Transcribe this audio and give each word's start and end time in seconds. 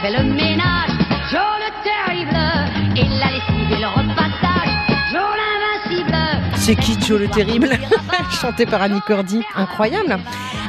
fait 0.00 0.10
le 0.10 0.24
ménage, 0.24 0.90
Joe 1.30 1.40
le 1.60 1.70
terrible, 1.84 2.96
et 2.96 3.04
la 3.18 3.30
lessive 3.32 3.72
et 3.72 3.80
le 3.80 3.86
repassage, 3.86 4.72
Joe 5.12 5.36
l'invincible. 5.40 6.18
C'est 6.56 6.76
qui 6.76 6.98
Joe 7.00 7.20
le 7.20 7.28
Terrible 7.28 7.70
Chanté 8.40 8.64
par 8.64 8.82
Annie 8.82 9.00
Cordy. 9.06 9.42
Incroyable. 9.54 10.18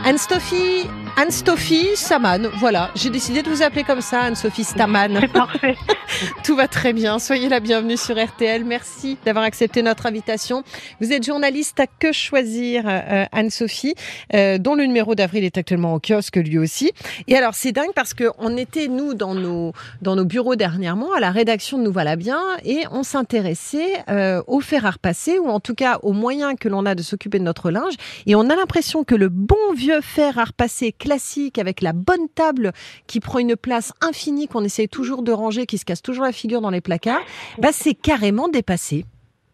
Anne-Sophie 0.04 0.88
Anne-Sophie 1.18 1.90
Saman, 1.96 2.48
voilà, 2.60 2.90
j'ai 2.96 3.10
décidé 3.10 3.44
de 3.44 3.50
vous 3.50 3.62
appeler 3.62 3.84
comme 3.84 4.02
ça, 4.02 4.22
Anne-Sophie 4.22 4.64
Staman. 4.64 5.18
C'est 5.20 5.32
parfait. 5.32 5.76
Tout 6.44 6.56
va 6.56 6.68
très 6.68 6.94
bien, 6.94 7.20
soyez 7.20 7.50
la 7.50 7.60
bienvenue 7.60 7.98
sur 7.98 8.22
RTL, 8.22 8.64
merci 8.64 9.18
d'avoir 9.26 9.46
accepté 9.46 9.82
notre 9.84 10.06
invitation. 10.06 10.64
Vous 11.00 11.12
êtes 11.12 11.26
journaliste 11.26 11.80
à 11.80 11.88
Que 11.88 12.12
Choisir, 12.12 12.84
euh, 12.88 13.26
Anne-Sophie, 13.32 13.94
euh, 14.34 14.58
dont 14.58 14.76
le 14.76 14.86
numéro 14.86 15.16
d'avril 15.16 15.44
est 15.44 15.58
actuellement 15.58 15.94
au 15.94 16.00
kiosque 16.00 16.38
lui 16.38 16.58
aussi. 16.58 16.92
Et 17.28 17.36
alors 17.36 17.56
c'est 17.56 17.72
dingue 17.72 17.94
parce 17.94 18.14
qu'on 18.14 18.58
était, 18.58 18.88
nous, 18.88 19.14
dans 19.14 19.36
nos, 19.36 19.74
dans 20.02 20.16
nos 20.16 20.26
bureaux 20.26 20.56
dernièrement, 20.56 21.14
à 21.14 21.20
la 21.20 21.32
rédaction 21.32 21.78
de 21.78 21.84
Nous 21.84 21.92
Voilà 21.92 22.16
Bien, 22.16 22.42
et 22.64 22.84
on 22.92 23.04
s'intéressait 23.04 24.04
euh, 24.10 24.42
au 24.48 24.60
fer 24.60 24.86
à 24.86 24.92
repasser, 24.92 25.40
ou 25.40 25.50
en 25.50 25.60
tout 25.60 25.76
cas 25.76 26.00
aux 26.04 26.14
moyens 26.14 26.56
que 26.60 26.70
l'on 26.70 26.86
a 26.86 26.96
de 26.96 27.04
s'occuper 27.04 27.40
de 27.40 27.44
notre 27.44 27.70
linge, 27.70 27.96
et 28.26 28.36
on 28.36 28.50
a 28.50 28.56
l'impression 28.56 29.04
que 29.04 29.16
le 29.16 29.30
bon 29.30 29.56
vieux 29.76 30.02
fer 30.02 30.40
à 30.40 30.46
repasser 30.46 30.94
classique 31.06 31.58
avec 31.58 31.82
la 31.82 31.94
bonne 31.94 32.28
table 32.36 32.72
qui 33.08 33.20
prend 33.20 33.40
une 33.40 33.56
place 33.56 33.92
infinie 34.02 34.48
qu'on 34.48 34.64
essaye 34.64 34.88
toujours 34.88 35.24
de 35.24 35.32
ranger, 35.32 35.66
qui 35.66 35.78
se 35.80 35.86
casse 35.86 36.02
toujours 36.04 36.26
la 36.26 36.32
figure 36.32 36.62
dans 36.62 36.70
les 36.70 36.82
placards, 36.82 37.22
bah 37.58 37.70
c'est 37.72 37.96
carrément 37.96 38.48
dépassé. 38.48 39.06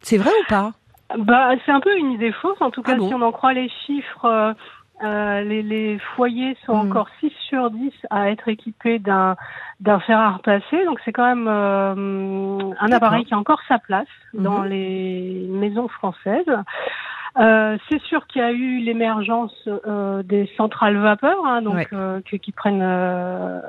C'est 0.02 0.18
vrai 0.18 0.32
ou 0.42 0.46
pas? 0.50 0.73
Bah, 1.18 1.52
c'est 1.66 1.72
un 1.72 1.80
peu 1.80 1.96
une 1.98 2.12
idée 2.12 2.34
fausse. 2.34 2.58
En 2.60 2.70
tout 2.70 2.82
Ah 2.86 2.92
cas, 2.92 2.98
bon 2.98 3.08
si 3.08 3.14
on 3.14 3.22
en 3.22 3.32
croit 3.32 3.54
les 3.54 3.70
chiffres, 3.86 4.26
euh, 4.26 4.54
euh, 5.04 5.42
les, 5.42 5.64
les 5.64 6.00
foyers 6.16 6.58
sont 6.66 6.76
Mm. 6.76 6.90
encore 6.92 7.08
6 7.22 7.32
sur 7.48 7.72
10 7.72 7.92
à 8.09 8.30
être 8.30 8.48
équipés 8.50 9.00
d'un 9.00 9.36
d'un 9.80 10.00
fer 10.02 10.20
à 10.20 10.32
repasser. 10.32 10.84
Donc, 10.86 11.00
c'est 11.06 11.14
quand 11.14 11.28
même 11.34 11.48
euh, 11.48 12.59
un 12.80 12.92
appareil 12.92 13.23
qui 13.25 13.34
a 13.34 13.38
encore 13.38 13.62
sa 13.70 13.78
place 13.80 14.08
dans 14.34 14.62
Mhm. 14.64 14.70
les 14.70 15.45
maisons 15.50 15.88
françaises. 15.88 16.52
Euh, 17.40 17.78
c'est 17.88 18.02
sûr 18.04 18.26
qu'il 18.28 18.42
y 18.42 18.46
a 18.46 18.52
eu 18.52 18.80
l'émergence 18.80 19.54
euh, 19.68 20.24
des 20.24 20.50
centrales 20.58 20.98
vapeur, 20.98 21.38
hein, 21.46 21.62
donc 21.62 21.76
Ouais. 21.76 21.88
euh, 21.94 22.20
qui 22.42 22.52
prennent 22.52 22.82
euh, 22.82 23.60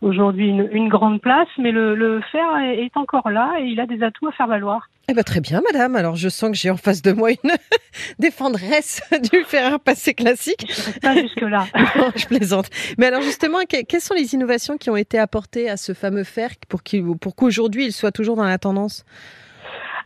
aujourd'hui 0.00 0.48
une, 0.48 0.68
une 0.70 0.88
grande 0.88 1.20
place, 1.20 1.48
mais 1.58 1.72
le, 1.72 1.94
le 1.96 2.20
fer 2.30 2.56
est, 2.58 2.84
est 2.84 2.96
encore 2.96 3.30
là 3.30 3.54
et 3.58 3.64
il 3.64 3.80
a 3.80 3.86
des 3.86 4.02
atouts 4.02 4.28
à 4.28 4.32
faire 4.32 4.46
valoir. 4.46 4.88
Eh 5.08 5.14
ben 5.14 5.22
très 5.22 5.40
bien, 5.40 5.60
madame. 5.72 5.94
Alors 5.96 6.16
je 6.16 6.28
sens 6.28 6.50
que 6.50 6.56
j'ai 6.56 6.70
en 6.70 6.76
face 6.76 7.02
de 7.02 7.12
moi 7.12 7.30
une 7.30 7.50
défendresse 8.18 9.00
du 9.32 9.42
fer 9.44 9.66
à 9.66 9.70
repasser 9.74 10.14
classique. 10.14 10.66
Pas 11.02 11.14
jusque-là. 11.14 11.66
Non, 11.96 12.10
je 12.14 12.26
plaisante. 12.26 12.68
Mais 12.98 13.06
alors 13.06 13.22
justement, 13.22 13.58
que- 13.68 13.84
quelles 13.84 14.00
sont 14.00 14.14
les 14.14 14.34
innovations 14.34 14.76
qui 14.76 14.90
ont 14.90 14.96
été 14.96 15.18
apportées 15.18 15.68
à 15.70 15.76
ce 15.76 15.94
fameux 15.94 16.24
fer 16.24 16.50
pour 16.68 16.82
qu'il- 16.82 17.16
pour 17.20 17.34
qu'aujourd'hui 17.36 17.86
il 17.86 17.92
soit 17.92 18.12
toujours 18.12 18.36
dans 18.36 18.44
la 18.44 18.58
tendance? 18.58 19.04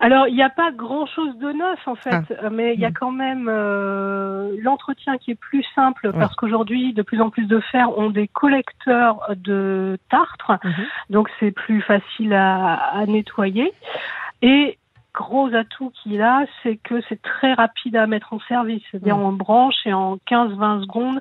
Alors, 0.00 0.28
il 0.28 0.34
n'y 0.34 0.42
a 0.42 0.48
pas 0.48 0.70
grand-chose 0.72 1.36
de 1.38 1.52
neuf 1.52 1.86
en 1.86 1.94
fait, 1.94 2.24
Ah. 2.42 2.48
mais 2.50 2.72
il 2.74 2.80
y 2.80 2.84
a 2.86 2.90
Mm. 2.90 2.94
quand 2.94 3.10
même 3.12 3.48
euh, 3.50 4.56
l'entretien 4.62 5.18
qui 5.18 5.32
est 5.32 5.40
plus 5.40 5.64
simple 5.74 6.06
Ouais. 6.08 6.12
parce 6.18 6.34
qu'aujourd'hui, 6.36 6.92
de 6.94 7.02
plus 7.02 7.20
en 7.20 7.28
plus 7.30 7.44
de 7.46 7.60
fer 7.60 7.96
ont 7.98 8.08
des 8.10 8.26
collecteurs 8.26 9.20
de 9.36 9.98
tartre, 10.10 10.52
Mhm. 10.64 10.72
donc 11.10 11.30
c'est 11.38 11.50
plus 11.50 11.82
facile 11.82 12.32
à, 12.32 12.74
à 12.76 13.04
nettoyer. 13.06 13.72
Et 14.42 14.78
gros 15.12 15.52
atout 15.54 15.90
qu'il 16.02 16.22
a, 16.22 16.44
c'est 16.62 16.76
que 16.76 17.02
c'est 17.08 17.20
très 17.20 17.52
rapide 17.52 17.96
à 17.96 18.06
mettre 18.06 18.32
en 18.32 18.38
service. 18.48 18.82
C'est-à-dire 18.90 19.18
Mm. 19.18 19.22
on 19.24 19.32
branche 19.32 19.74
et 19.84 19.92
en 19.92 20.16
15-20 20.24 20.80
secondes, 20.82 21.20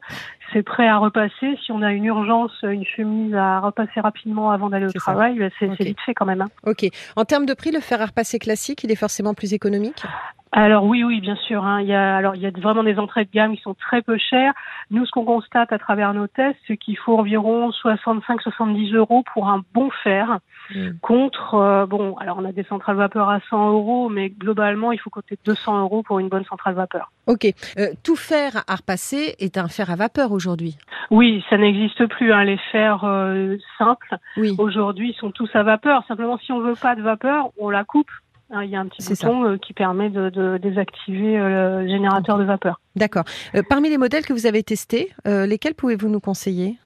c'est 0.54 0.64
prêt 0.64 0.88
à 0.88 0.98
repasser. 0.98 1.58
Si 1.66 1.72
on 1.72 1.82
a 1.82 1.92
une 1.92 2.06
urgence, 2.06 2.52
une 2.64 2.86
chemise 2.86 3.34
à 3.36 3.60
repasser 3.60 4.00
rapidement 4.00 4.52
avant 4.52 4.70
d'aller 4.70 4.88
au 4.88 4.92
travail, 4.92 5.38
ben, 5.38 5.52
c'est 5.60 5.68
vite 5.84 6.00
fait 6.06 6.14
quand 6.14 6.26
même. 6.26 6.42
hein. 6.42 6.50
Ok. 6.66 6.86
En 7.16 7.26
termes 7.26 7.46
de 7.46 7.54
prix, 7.54 7.72
le 7.72 7.80
fer 7.80 8.02
à 8.02 8.06
repasser 8.08 8.40
classique, 8.40 8.84
il 8.84 8.92
est 8.92 8.96
forcément 8.96 9.34
plus 9.34 9.54
économique? 9.54 10.04
Alors 10.52 10.86
oui, 10.86 11.04
oui, 11.04 11.22
bien 11.22 11.36
sûr. 11.36 11.64
Hein. 11.64 11.82
Il 11.82 11.88
y 11.88 11.94
a 11.94 12.16
alors 12.16 12.36
il 12.36 12.42
y 12.42 12.48
a 12.48 12.52
vraiment 12.52 12.84
des 12.84 12.98
entrées 12.98 13.26
de 13.26 13.30
gamme 13.32 13.56
qui 13.56 13.62
sont 13.62 13.76
très 13.76 14.02
peu 14.02 14.18
chères. 14.18 14.54
Nous, 14.90 15.06
ce 15.06 15.12
qu'on 15.12 15.26
constate 15.26 15.72
à 15.72 15.78
travers 15.78 16.14
nos 16.14 16.28
tests, 16.28 16.58
c'est 16.68 16.78
qu'il 16.78 16.98
faut 16.98 17.18
environ 17.18 17.70
65-70 17.70 18.96
euros 18.96 19.24
pour 19.34 19.48
un 19.50 19.64
bon 19.74 19.90
fer. 20.04 20.40
Mm. 20.74 20.90
Contre 21.02 21.56
euh, 21.56 21.86
bon, 21.86 22.16
alors 22.18 22.38
on 22.40 22.46
a 22.46 22.52
des 22.52 22.64
centrales 22.64 22.96
vapeur 22.96 23.30
à 23.30 23.40
100 23.50 23.72
euros, 23.72 24.10
mais 24.10 24.30
globalement, 24.30 24.92
il 24.92 25.00
faut 25.00 25.10
compter 25.10 25.38
200 25.46 25.82
euros 25.82 26.02
pour 26.04 26.20
une 26.20 26.30
bonne 26.30 26.46
centrale 26.46 26.74
vapeur. 26.74 27.12
Ok. 27.28 27.46
Euh, 27.78 27.88
tout 28.04 28.16
fer 28.16 28.64
à 28.68 28.76
repasser 28.76 29.36
est 29.40 29.58
un 29.58 29.68
fer 29.68 29.92
à 29.92 29.96
vapeur 29.96 30.32
aujourd'hui? 30.32 30.78
Oui, 31.12 31.44
ça 31.50 31.58
n'existe 31.58 32.08
plus. 32.08 32.34
Hein. 32.34 32.44
Les 32.44 32.60
fers 32.72 33.04
euh, 33.04 33.58
simples 33.78 34.18
Oui. 34.38 34.56
aujourd'hui 34.58 35.16
sont 35.20 35.32
tous 35.32 35.50
à 35.54 35.64
vapeur. 35.64 36.04
Simplement, 36.08 36.38
si 36.40 36.52
on 36.52 36.60
veut 36.60 36.76
pas 36.76 36.96
de 36.96 37.02
vapeur, 37.02 37.50
on 37.60 37.70
la 37.70 37.84
coupe. 37.84 38.10
Hein, 38.52 38.64
Il 38.64 38.70
y 38.70 38.76
a 38.76 38.80
un 38.80 38.88
petit 38.88 39.08
bouton 39.08 39.46
euh, 39.46 39.58
qui 39.58 39.74
permet 39.74 40.10
de, 40.10 40.30
de 40.30 40.58
désactiver 40.58 41.38
euh, 41.38 41.82
le 41.82 41.88
générateur 41.88 42.38
de 42.38 42.44
vapeur. 42.44 42.80
D'accord. 42.96 43.24
Euh, 43.56 43.62
parmi 43.68 43.90
les 43.90 43.98
modèles 43.98 44.26
que 44.26 44.34
vous 44.34 44.48
avez 44.48 44.64
testés, 44.64 45.10
euh, 45.28 45.46
lesquels 45.46 45.76
pouvez-vous 45.76 46.10
nous 46.10 46.20
conseiller? 46.20 46.78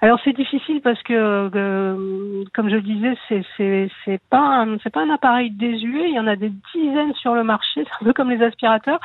Alors 0.00 0.18
c'est 0.24 0.32
difficile 0.32 0.80
parce 0.80 1.00
que, 1.04 1.14
euh, 1.14 2.44
comme 2.54 2.68
je 2.68 2.74
le 2.74 2.82
disais, 2.82 3.16
c'est 3.28 3.88
c'est 4.04 4.20
pas 4.30 4.40
un, 4.40 4.76
c'est 4.82 4.90
pas 4.90 5.02
un 5.02 5.10
appareil 5.10 5.52
désuet. 5.52 6.08
Il 6.08 6.14
y 6.16 6.18
en 6.18 6.26
a 6.26 6.34
des 6.34 6.50
dizaines 6.74 7.14
sur 7.14 7.36
le 7.36 7.44
marché, 7.44 7.84
c'est 7.84 8.02
un 8.02 8.06
peu 8.06 8.12
comme 8.12 8.28
les 8.28 8.42
aspirateurs. 8.42 8.98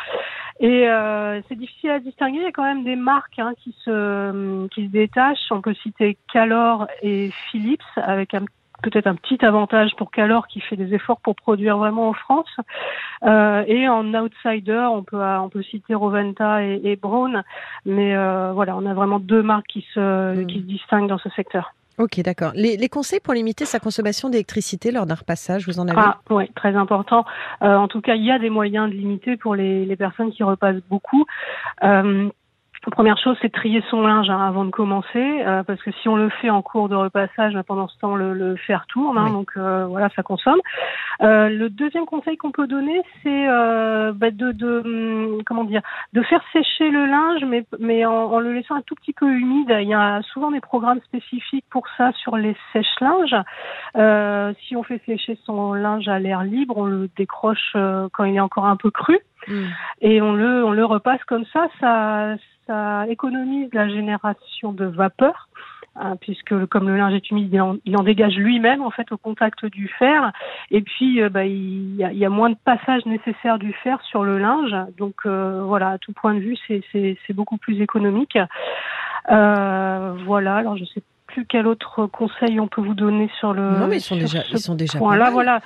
Et 0.59 0.89
euh, 0.89 1.39
c'est 1.47 1.55
difficile 1.55 1.91
à 1.91 1.99
distinguer. 1.99 2.39
Il 2.39 2.43
y 2.45 2.47
a 2.47 2.51
quand 2.51 2.63
même 2.63 2.83
des 2.83 2.95
marques 2.95 3.37
hein, 3.37 3.53
qui 3.59 3.75
se 3.85 4.67
qui 4.69 4.87
se 4.87 4.91
détachent. 4.91 5.51
On 5.51 5.61
peut 5.61 5.75
citer 5.75 6.17
Calor 6.33 6.87
et 7.03 7.29
Philips 7.51 7.83
avec 7.97 8.33
un 8.33 8.45
peut-être 8.83 9.07
un 9.07 9.15
petit 9.15 9.43
avantage 9.45 9.95
pour 9.97 10.11
Calor 10.11 10.47
qui 10.47 10.59
fait 10.61 10.75
des 10.75 10.93
efforts 10.93 11.19
pour 11.21 11.35
produire 11.35 11.77
vraiment 11.77 12.09
en 12.09 12.13
France. 12.13 12.55
Euh, 13.23 13.63
et 13.67 13.87
en 13.89 14.13
outsider, 14.13 14.87
on 14.91 15.03
peut 15.03 15.21
on 15.21 15.49
peut 15.49 15.63
citer 15.63 15.95
Roventa 15.95 16.63
et, 16.63 16.81
et 16.83 16.95
Braun, 16.95 17.43
mais 17.85 18.15
euh, 18.15 18.51
voilà, 18.53 18.75
on 18.75 18.85
a 18.85 18.93
vraiment 18.93 19.19
deux 19.19 19.41
marques 19.43 19.67
qui 19.67 19.85
se 19.93 19.97
Mm. 20.07 20.47
qui 20.47 20.59
se 20.59 20.65
distinguent 20.65 21.07
dans 21.09 21.17
ce 21.17 21.29
secteur. 21.29 21.73
Ok, 21.97 22.19
d'accord. 22.21 22.51
Les, 22.53 22.77
les 22.77 22.89
conseils 22.89 23.19
pour 23.19 23.33
limiter 23.33 23.65
sa 23.65 23.79
consommation 23.79 24.29
d'électricité 24.29 24.91
lors 24.91 25.07
d'un 25.07 25.15
repassage, 25.15 25.65
vous 25.65 25.79
en 25.79 25.87
avez 25.87 25.99
Ah, 25.99 26.19
oui, 26.29 26.47
très 26.55 26.75
important. 26.75 27.25
Euh, 27.63 27.75
en 27.75 27.87
tout 27.87 28.01
cas, 28.01 28.13
il 28.13 28.23
y 28.23 28.31
a 28.31 28.37
des 28.37 28.51
moyens 28.51 28.87
de 28.89 28.93
limiter 28.95 29.35
pour 29.35 29.55
les, 29.55 29.83
les 29.83 29.95
personnes 29.95 30.31
qui 30.31 30.43
repassent 30.43 30.83
beaucoup. 30.89 31.25
Euh, 31.83 32.29
la 32.87 32.91
première 32.91 33.17
chose, 33.17 33.35
c'est 33.41 33.49
de 33.49 33.53
trier 33.53 33.83
son 33.89 34.01
linge 34.07 34.29
hein, 34.29 34.39
avant 34.47 34.63
de 34.63 34.69
commencer, 34.71 35.43
euh, 35.45 35.61
parce 35.63 35.81
que 35.83 35.91
si 35.91 36.07
on 36.07 36.15
le 36.15 36.29
fait 36.29 36.49
en 36.49 36.61
cours 36.61 36.87
de 36.87 36.95
repassage, 36.95 37.53
bah, 37.53 37.63
pendant 37.67 37.89
ce 37.89 37.99
temps, 37.99 38.15
le, 38.15 38.33
le 38.33 38.55
fer 38.55 38.85
tourne, 38.87 39.17
hein, 39.17 39.25
Oui. 39.25 39.31
donc 39.33 39.51
euh, 39.57 39.85
voilà, 39.87 40.07
ça 40.15 40.23
consomme. 40.23 40.61
Euh, 41.21 41.49
le 41.49 41.69
deuxième 41.69 42.05
conseil 42.05 42.37
qu'on 42.37 42.51
peut 42.51 42.65
donner, 42.65 43.01
c'est 43.21 43.49
euh, 43.49 44.13
bah, 44.13 44.31
de, 44.31 44.53
de 44.53 44.81
hum, 44.85 45.43
comment 45.45 45.65
dire, 45.65 45.81
de 46.13 46.21
faire 46.23 46.41
sécher 46.53 46.89
le 46.89 47.05
linge, 47.07 47.43
mais 47.45 47.65
mais 47.77 48.05
en, 48.05 48.13
en 48.31 48.39
le 48.39 48.53
laissant 48.53 48.75
un 48.75 48.81
tout 48.83 48.95
petit 48.95 49.11
peu 49.11 49.29
humide. 49.29 49.75
Il 49.81 49.89
y 49.89 49.93
a 49.93 50.21
souvent 50.31 50.51
des 50.51 50.61
programmes 50.61 51.01
spécifiques 51.01 51.65
pour 51.69 51.83
ça 51.97 52.13
sur 52.13 52.37
les 52.37 52.55
sèche-linges. 52.71 53.35
Euh, 53.97 54.53
si 54.65 54.77
on 54.77 54.83
fait 54.83 55.01
sécher 55.05 55.37
son 55.43 55.73
linge 55.73 56.07
à 56.07 56.19
l'air 56.19 56.41
libre, 56.43 56.77
on 56.77 56.85
le 56.85 57.09
décroche 57.17 57.73
euh, 57.75 58.07
quand 58.13 58.23
il 58.23 58.35
est 58.35 58.39
encore 58.39 58.65
un 58.65 58.77
peu 58.77 58.91
cru 58.91 59.19
Mm. 59.47 59.65
et 60.01 60.21
on 60.21 60.33
le 60.33 60.65
on 60.65 60.71
le 60.71 60.83
repasse 60.83 61.23
comme 61.25 61.45
ça. 61.53 61.67
Ça 61.79 62.35
ça 62.67 63.07
économise 63.07 63.69
la 63.73 63.87
génération 63.87 64.73
de 64.73 64.85
vapeur. 64.85 65.47
hein, 65.95 66.15
puisque 66.17 66.65
comme 66.67 66.87
le 66.87 66.97
linge 66.97 67.13
est 67.13 67.31
humide, 67.31 67.51
il 67.85 67.97
en, 67.97 68.03
dégage 68.03 68.35
lui-même 68.35 68.83
en 68.83 68.91
fait 68.91 69.11
au 69.11 69.17
contact 69.17 69.65
du 69.65 69.87
fer, 69.87 70.31
et 70.69 70.81
puis 70.81 71.23
euh, 71.23 71.29
bah, 71.29 71.45
il, 71.45 71.95
y 71.95 72.25
a, 72.25 72.29
moins 72.29 72.51
de 72.51 72.57
passage 72.63 73.03
nécessaire 73.07 73.57
du 73.57 73.73
fer 73.73 73.99
sur 74.03 74.23
le 74.23 74.37
linge, 74.37 74.75
donc 74.97 75.15
euh, 75.25 75.63
voilà, 75.63 75.91
à 75.91 75.97
tout 75.97 76.13
point 76.13 76.35
de 76.35 76.39
vue, 76.39 76.57
c'est 76.67 77.33
beaucoup 77.33 77.57
plus 77.57 77.81
économique. 77.81 78.37
Euh, 79.31 80.13
voilà, 80.25 80.57
alors 80.57 80.77
je 80.77 80.85
sais 80.85 81.01
plus 81.37 81.45
quel 81.45 81.67
autre 81.67 82.07
conseil 82.07 82.59
on 82.59 82.67
peut 82.67 82.81
vous 82.81 82.95
donner 82.95 83.29
sur 83.39 83.53
le. 83.53 83.61
non, 83.77 83.87
mais 83.87 83.97
ils 83.97 84.01
sont 84.01 84.15
déjà, 84.15 84.43
ils 84.51 84.57
sont 84.59 84.73
déjà 84.73 84.97
point 84.97 85.15
là 85.15 85.29
voilà 85.29 85.59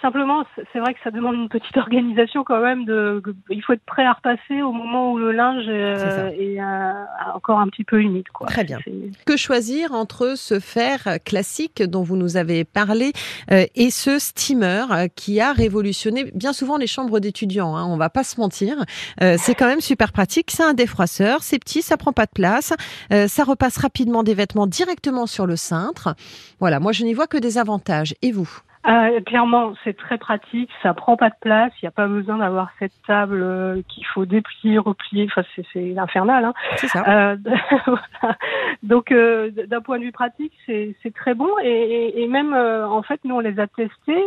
simplement 0.00 0.44
c'est- 0.72 0.78
vrai 0.78 0.94
que 0.94 1.00
ça 1.04 1.10
demande 1.10 1.34
une 1.34 1.48
petite 1.48 1.76
organisation 1.76 2.44
quand 2.44 2.60
même 2.60 2.84
de 2.84 3.22
il 3.50 3.62
faut 3.62 3.74
être 3.74 3.84
prêt 3.84 4.04
à 4.04 4.12
repasser 4.14 4.62
au 4.62 4.72
moment 4.72 5.12
où 5.12 5.18
le 5.18 5.32
linge 5.32 5.64
euh, 5.68 6.28
est 6.30 6.60
euh, 6.60 6.92
encore 7.34 7.60
un 7.60 7.68
petit 7.68 7.84
peu 7.84 8.00
humide 8.00 8.28
quoi 8.32 8.46
Très 8.46 8.64
bien. 8.64 8.78
Que 9.26 9.36
choisir 9.36 9.92
entre 9.92 10.34
ce 10.36 10.60
fer 10.60 11.18
classique 11.24 11.82
dont 11.82 12.02
vous 12.02 12.16
nous 12.16 12.36
avez 12.36 12.64
parlé 12.64 13.12
euh, 13.50 13.66
et 13.74 13.90
ce 13.90 14.18
steamer 14.18 14.86
euh, 14.90 15.06
qui 15.14 15.40
a 15.40 15.52
révolutionné 15.52 16.30
bien 16.34 16.52
souvent 16.52 16.78
les 16.78 16.86
chambres 16.86 17.20
d'étudiants 17.20 17.76
hein, 17.76 17.86
On 17.86 17.96
va 17.96 18.10
pas 18.10 18.24
se 18.24 18.40
mentir. 18.40 18.76
Euh, 19.22 19.36
c'est 19.38 19.54
quand 19.54 19.66
même 19.66 19.80
super 19.80 20.12
pratique. 20.12 20.50
C'est 20.50 20.64
un 20.64 20.74
défroisseur, 20.74 21.42
c'est 21.42 21.58
petit, 21.58 21.82
ça 21.82 21.96
prend 21.96 22.12
pas 22.12 22.26
de 22.26 22.32
place, 22.34 22.72
euh, 23.12 23.28
ça 23.28 23.44
repasse 23.44 23.76
rapidement 23.76 24.22
des 24.22 24.34
vêtements 24.34 24.66
directement 24.66 25.01
sur 25.26 25.46
le 25.46 25.56
cintre. 25.56 26.14
Voilà, 26.60 26.80
moi 26.80 26.92
je 26.92 27.04
n'y 27.04 27.14
vois 27.14 27.26
que 27.26 27.38
des 27.38 27.58
avantages. 27.58 28.14
Et 28.22 28.32
vous? 28.32 28.48
Euh, 28.84 29.20
clairement, 29.20 29.74
c'est 29.84 29.96
très 29.96 30.18
pratique, 30.18 30.68
ça 30.82 30.92
prend 30.92 31.16
pas 31.16 31.28
de 31.28 31.36
place, 31.40 31.72
il 31.80 31.84
n'y 31.84 31.88
a 31.88 31.92
pas 31.92 32.08
besoin 32.08 32.38
d'avoir 32.38 32.68
cette 32.80 32.92
table 33.06 33.40
euh, 33.40 33.80
qu'il 33.88 34.04
faut 34.06 34.26
déplier, 34.26 34.76
replier, 34.76 35.28
enfin 35.30 35.46
c'est, 35.72 35.96
infernal. 35.96 36.44
Hein. 36.44 36.54
C'est 36.76 36.88
ça. 36.88 37.04
Euh, 37.06 37.36
voilà. 37.86 38.36
Donc 38.82 39.12
d'un 39.12 39.80
point 39.82 39.98
de 39.98 40.04
vue 40.04 40.12
pratique, 40.12 40.52
c'est, 40.66 40.96
très 41.14 41.34
bon 41.34 41.48
et, 41.62 41.68
et, 41.68 42.22
et 42.22 42.26
même 42.26 42.54
en 42.54 43.02
fait 43.02 43.20
nous 43.24 43.36
on 43.36 43.40
les 43.40 43.60
a 43.60 43.68
testés, 43.68 44.24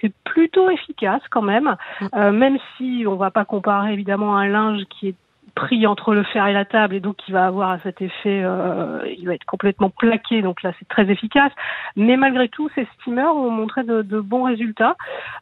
c'est, 0.00 0.12
plutôt 0.24 0.70
efficace 0.70 1.22
quand 1.30 1.42
même, 1.42 1.76
Euh, 2.14 2.32
même 2.32 2.58
si 2.76 3.04
on 3.06 3.16
va 3.16 3.30
pas 3.30 3.44
comparer 3.44 3.92
évidemment 3.92 4.36
un 4.36 4.48
linge 4.48 4.82
qui 4.88 5.08
est 5.08 5.14
pris 5.54 5.86
entre 5.86 6.14
le 6.14 6.22
fer 6.22 6.46
et 6.46 6.52
la 6.52 6.64
table 6.64 6.94
et 6.94 7.00
donc 7.00 7.16
qui 7.16 7.32
va 7.32 7.46
avoir 7.46 7.78
cet 7.82 8.00
effet, 8.02 8.42
euh, 8.44 9.00
il 9.18 9.26
va 9.26 9.34
être 9.34 9.44
complètement 9.44 9.90
plaqué, 9.90 10.42
donc 10.42 10.62
là 10.62 10.72
c'est 10.78 10.88
très 10.88 11.10
efficace. 11.10 11.52
Mais 11.96 12.16
malgré 12.16 12.48
tout, 12.48 12.68
ces 12.74 12.86
steamers 13.00 13.34
ont 13.34 13.50
montré 13.50 13.82
de, 13.84 14.02
de 14.02 14.20
bons 14.20 14.44
résultats, 14.44 14.96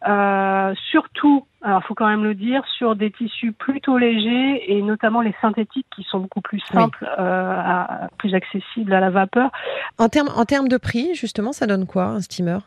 euh, 0.08 0.74
surtout, 0.90 1.46
alors 1.62 1.82
faut 1.84 1.94
quand 1.94 2.08
même 2.08 2.24
le 2.24 2.34
dire, 2.34 2.62
sur 2.76 2.96
des 2.96 3.10
tissus 3.10 3.52
plutôt 3.52 3.98
légers 3.98 4.72
et 4.72 4.82
notamment 4.82 5.20
les 5.20 5.34
synthétiques 5.40 5.86
qui 5.94 6.02
sont 6.04 6.20
beaucoup 6.20 6.40
plus 6.40 6.60
simples, 6.72 7.08
euh, 7.18 7.54
à- 7.56 8.08
plus 8.18 8.34
accessibles 8.34 8.92
à 8.92 9.00
la 9.00 9.10
vapeur. 9.10 9.50
En 9.98 10.08
termes 10.08 10.30
en 10.36 10.44
termes 10.44 10.68
de 10.68 10.76
prix, 10.76 11.14
justement, 11.14 11.52
ça 11.52 11.66
donne 11.66 11.86
quoi 11.86 12.04
un 12.04 12.20
steamer? 12.20 12.58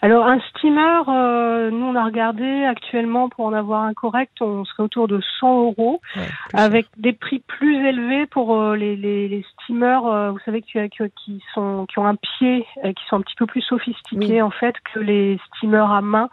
Alors 0.00 0.26
un 0.26 0.38
steamer, 0.50 1.02
euh, 1.08 1.70
nous 1.70 1.86
on 1.86 1.96
a 1.96 2.04
regardé 2.04 2.64
actuellement 2.64 3.28
pour 3.28 3.46
en 3.46 3.52
avoir 3.52 3.82
un 3.82 3.94
correct, 3.94 4.32
on 4.40 4.64
serait 4.64 4.84
autour 4.84 5.08
de 5.08 5.20
100 5.40 5.64
euros. 5.64 6.00
Ouais, 6.16 6.22
avec 6.52 6.86
des 6.96 7.12
prix 7.12 7.40
plus 7.40 7.86
élevés 7.86 8.26
pour 8.26 8.54
euh, 8.54 8.76
les, 8.76 8.96
les, 8.96 9.28
les 9.28 9.44
steamers, 9.54 10.06
euh, 10.06 10.30
vous 10.30 10.38
savez, 10.44 10.62
qui, 10.62 10.78
qui, 10.90 11.42
sont 11.52 11.86
qui 11.86 11.98
ont 11.98 12.06
un 12.06 12.14
pied, 12.14 12.64
qui 12.84 13.04
sont 13.08 13.16
un 13.16 13.20
petit 13.22 13.34
peu 13.36 13.46
plus 13.46 13.62
sophistiqués 13.62 14.34
Oui. 14.34 14.42
en 14.42 14.50
fait 14.50 14.74
que 14.92 15.00
les 15.00 15.38
steamers 15.48 15.90
à 15.90 16.00
main. 16.00 16.28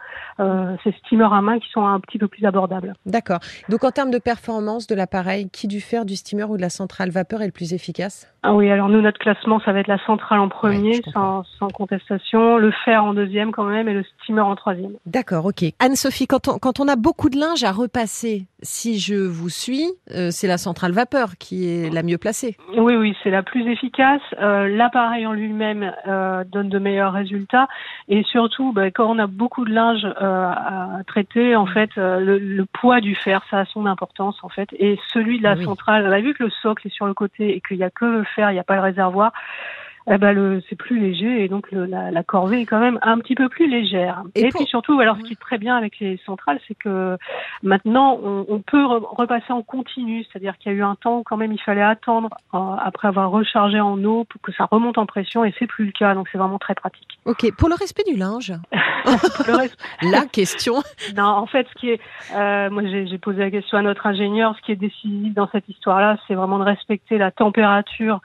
Ces 0.84 0.92
steamers 1.04 1.32
à 1.32 1.42
main 1.42 1.58
qui 1.58 1.68
sont 1.70 1.84
un 1.84 1.98
petit 1.98 2.18
peu 2.18 2.28
plus 2.28 2.44
abordables. 2.44 2.94
D'accord. 3.06 3.38
Donc 3.68 3.84
en 3.84 3.90
termes 3.90 4.10
de 4.10 4.18
performance 4.18 4.86
de 4.86 4.94
l'appareil, 4.94 5.48
qui 5.50 5.66
du 5.66 5.80
fer, 5.80 6.04
du 6.04 6.14
steamer 6.14 6.44
ou 6.44 6.56
de 6.56 6.62
la 6.62 6.68
centrale 6.68 7.10
vapeur 7.10 7.42
est 7.42 7.46
le 7.46 7.52
plus 7.52 7.72
efficace? 7.72 8.32
Ah 8.42 8.54
oui, 8.54 8.70
alors 8.70 8.88
nous 8.88 9.00
notre 9.00 9.18
classement, 9.18 9.60
ça 9.60 9.72
va 9.72 9.80
être 9.80 9.88
la 9.88 9.98
centrale 10.04 10.38
en 10.38 10.48
premier, 10.48 11.00
sans, 11.12 11.42
sans 11.58 11.68
contestation, 11.68 12.58
le 12.58 12.70
fer 12.84 13.02
en 13.02 13.14
deuxième 13.14 13.50
quand 13.56 13.64
même 13.64 13.88
et 13.88 13.94
le 13.94 14.04
steamer 14.04 14.46
en 14.46 14.54
troisième. 14.54 14.92
D'accord, 15.06 15.46
ok. 15.46 15.64
Anne-Sophie, 15.80 16.26
quand 16.26 16.46
on, 16.48 16.58
quand 16.58 16.78
on 16.78 16.86
a 16.86 16.96
beaucoup 16.96 17.30
de 17.30 17.38
linge 17.38 17.64
à 17.64 17.72
repasser, 17.72 18.44
si 18.62 18.98
je 18.98 19.14
vous 19.14 19.48
suis, 19.48 19.86
euh, 20.10 20.28
c'est 20.30 20.46
la 20.46 20.58
centrale 20.58 20.92
vapeur 20.92 21.36
qui 21.38 21.68
est 21.68 21.90
la 21.92 22.02
mieux 22.02 22.18
placée. 22.18 22.56
Oui, 22.76 22.94
oui, 22.94 23.16
c'est 23.22 23.30
la 23.30 23.42
plus 23.42 23.66
efficace. 23.70 24.20
Euh, 24.40 24.68
L'appareil 24.68 25.26
en 25.26 25.32
lui-même 25.32 25.92
euh, 26.06 26.44
donne 26.44 26.68
de 26.68 26.78
meilleurs 26.78 27.12
résultats. 27.12 27.66
Et 28.08 28.22
surtout, 28.24 28.72
bah, 28.72 28.90
quand 28.90 29.08
on 29.10 29.18
a 29.18 29.26
beaucoup 29.26 29.64
de 29.64 29.72
linge 29.72 30.04
à 30.18 31.00
traiter, 31.06 31.56
en 31.56 31.66
fait, 31.66 31.90
euh, 31.96 32.20
le, 32.20 32.38
le 32.38 32.64
poids 32.66 33.00
du 33.00 33.14
fer, 33.14 33.42
ça 33.50 33.60
a 33.60 33.64
son 33.64 33.86
importance, 33.86 34.36
en 34.42 34.48
fait. 34.48 34.68
Et 34.78 34.98
celui 35.12 35.38
de 35.38 35.42
la 35.44 35.54
oui. 35.54 35.64
centrale, 35.64 36.06
on 36.06 36.12
a 36.12 36.20
vu 36.20 36.34
que 36.34 36.44
le 36.44 36.50
socle 36.62 36.86
est 36.86 36.90
sur 36.90 37.06
le 37.06 37.14
côté 37.14 37.56
et 37.56 37.60
qu'il 37.60 37.78
n'y 37.78 37.84
a 37.84 37.90
que 37.90 38.04
le 38.04 38.24
fer, 38.24 38.50
il 38.50 38.54
n'y 38.54 38.60
a 38.60 38.64
pas 38.64 38.76
le 38.76 38.82
réservoir. 38.82 39.32
Eh 40.08 40.18
ben 40.18 40.32
le 40.32 40.62
c'est 40.68 40.76
plus 40.76 41.00
léger 41.00 41.42
et 41.44 41.48
donc 41.48 41.70
le, 41.72 41.84
la, 41.84 42.10
la 42.12 42.22
corvée 42.22 42.60
est 42.60 42.66
quand 42.66 42.78
même 42.78 42.98
un 43.02 43.18
petit 43.18 43.34
peu 43.34 43.48
plus 43.48 43.68
légère. 43.68 44.22
Et 44.36 44.40
Et, 44.42 44.48
pour- 44.50 44.60
puis 44.60 44.68
surtout, 44.68 44.98
alors 45.00 45.16
ce 45.16 45.22
qui 45.22 45.32
est 45.32 45.40
très 45.40 45.58
bien 45.58 45.76
avec 45.76 45.98
les 45.98 46.16
centrales, 46.24 46.60
c'est 46.68 46.76
que 46.76 47.18
maintenant 47.62 48.18
on, 48.22 48.46
on 48.48 48.60
peut 48.60 48.82
re- 48.84 49.04
repasser 49.16 49.52
en 49.52 49.62
continu, 49.62 50.24
c'est-à-dire 50.24 50.58
qu'il 50.58 50.70
y 50.70 50.74
a 50.74 50.78
eu 50.78 50.82
un 50.84 50.94
temps 50.94 51.18
où 51.18 51.22
quand 51.24 51.36
même 51.36 51.52
il 51.52 51.60
fallait 51.60 51.82
attendre 51.82 52.30
euh, 52.54 52.58
après 52.84 53.08
avoir 53.08 53.30
rechargé 53.30 53.80
en 53.80 54.02
eau 54.04 54.24
pour 54.24 54.40
que 54.40 54.52
ça 54.52 54.68
remonte 54.70 54.98
en 54.98 55.06
pression 55.06 55.44
et 55.44 55.52
c'est 55.58 55.66
plus 55.66 55.86
le 55.86 55.92
cas, 55.92 56.14
donc 56.14 56.28
c'est 56.30 56.38
vraiment 56.38 56.58
très 56.58 56.74
pratique. 56.74 57.18
Ok, 57.24 57.50
pour 57.56 57.68
le 57.68 57.74
respect 57.74 58.04
du 58.08 58.16
linge, 58.16 58.52
reste- 59.04 59.76
la 60.02 60.26
question. 60.26 60.74
non, 61.16 61.24
en 61.24 61.46
fait, 61.46 61.66
ce 61.74 61.80
qui 61.80 61.90
est, 61.90 62.00
euh, 62.34 62.70
moi 62.70 62.82
j'ai 62.84 63.06
j'ai 63.06 63.18
posé 63.18 63.38
la 63.40 63.50
question 63.50 63.78
à 63.78 63.82
notre 63.82 64.06
ingénieur, 64.06 64.54
ce 64.56 64.62
qui 64.62 64.72
est 64.72 64.76
décisif 64.76 65.34
dans 65.34 65.48
cette 65.50 65.68
histoire-là, 65.68 66.16
c'est 66.28 66.34
vraiment 66.34 66.58
de 66.58 66.64
respecter 66.64 67.18
la 67.18 67.30
température 67.30 68.20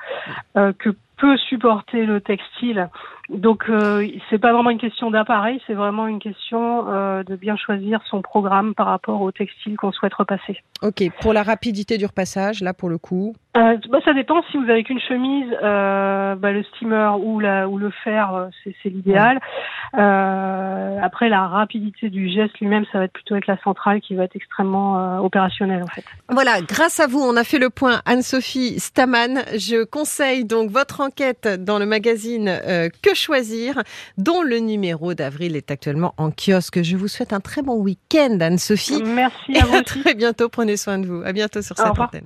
euh, 0.58 0.74
que 0.78 0.90
peut 1.22 1.38
supporter 1.38 2.06
le 2.06 2.20
textile. 2.20 2.90
Donc 3.30 3.70
euh, 3.70 4.08
c'est 4.30 4.40
pas 4.40 4.52
vraiment 4.54 4.70
une 4.70 4.80
question 4.80 5.12
d'appareil, 5.12 5.62
c'est 5.68 5.74
vraiment 5.74 6.08
une 6.08 6.20
question 6.20 6.86
euh, 6.90 7.24
de 7.24 7.36
bien 7.36 7.56
choisir 7.56 8.02
son 8.10 8.22
programme 8.22 8.74
par 8.74 8.88
rapport 8.88 9.22
au 9.22 9.32
textile 9.32 9.78
qu'on 9.78 9.92
souhaite 9.92 10.14
repasser. 10.14 10.58
Ok, 10.82 11.04
pour 11.22 11.34
la 11.34 11.44
rapidité 11.44 11.98
du 11.98 12.06
repassage, 12.06 12.62
là 12.62 12.74
pour 12.74 12.90
le 12.90 12.98
coup. 12.98 13.34
Euh, 13.58 13.78
bah, 13.90 14.00
ça 14.06 14.14
dépend 14.14 14.42
si 14.50 14.58
vous 14.58 14.70
avez 14.70 14.84
qu'une 14.84 15.00
chemise, 15.00 15.48
euh, 15.62 16.36
bah, 16.36 16.52
le 16.52 16.64
steamer 16.64 17.18
ou, 17.22 17.40
la, 17.40 17.68
ou 17.68 17.78
le 17.78 17.92
fer, 18.04 18.50
c'est 18.64 18.74
c'est 18.82 18.90
l'idéal. 18.90 19.40
Euh, 19.98 21.00
après, 21.02 21.28
la 21.28 21.48
rapidité 21.48 22.10
du 22.10 22.30
geste 22.30 22.58
lui-même, 22.60 22.86
ça 22.92 23.00
va 23.00 23.06
être 23.06 23.14
plutôt 23.14 23.34
avec 23.34 23.48
la 23.48 23.58
centrale 23.62 24.00
qui 24.00 24.16
va 24.16 24.24
être 24.24 24.36
extrêmement 24.36 24.98
euh, 24.98 25.18
opérationnelle 25.18 25.84
en 25.84 25.88
fait. 25.88 26.06
Voilà, 26.30 26.62
grâce 26.62 27.00
à 27.00 27.08
vous, 27.08 27.20
on 27.20 27.36
a 27.36 27.44
fait 27.44 27.60
le 27.60 27.70
point. 27.70 28.02
Anne-Sophie 28.06 28.80
Staman, 28.80 29.40
je 29.54 29.84
conseille 29.84 30.46
donc 30.46 30.70
votre 30.70 31.02
enquête 31.02 31.48
dans 31.60 31.78
le 31.78 31.86
magazine 31.86 32.48
euh, 32.48 32.90
Que 33.12 33.18
choisir, 33.18 33.84
dont 34.18 34.42
le 34.42 34.60
numéro 34.60 35.14
d'avril 35.14 35.58
est 35.58 35.70
actuellement 35.70 36.14
en 36.16 36.32
kiosque. 36.32 36.82
Je 36.82 36.96
vous 36.96 37.10
souhaite 37.10 37.34
un 37.34 37.42
très 37.42 37.62
bon 37.62 37.76
week-end, 37.76 38.38
Anne-Sophie. 38.40 39.04
Merci 39.04 39.52
Et 39.52 39.60
à 39.60 39.66
vous 39.66 39.76
à 39.76 39.84
très 39.84 40.14
bientôt. 40.14 40.48
Prenez 40.48 40.78
soin 40.78 40.98
de 40.98 41.08
vous. 41.08 41.22
À 41.26 41.34
bientôt 41.34 41.62
sur 41.62 41.76
cette 41.76 41.88
antenne. 41.88 42.20